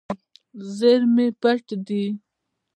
[0.77, 2.03] زیرمې پټ دي.